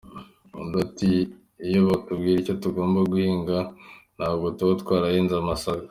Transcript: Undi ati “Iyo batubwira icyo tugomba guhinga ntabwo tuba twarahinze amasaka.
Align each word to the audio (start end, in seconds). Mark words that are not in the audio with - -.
Undi 0.59 0.75
ati 0.85 1.11
“Iyo 1.67 1.79
batubwira 1.89 2.37
icyo 2.39 2.55
tugomba 2.63 2.99
guhinga 3.11 3.57
ntabwo 4.17 4.45
tuba 4.57 4.73
twarahinze 4.81 5.33
amasaka. 5.37 5.79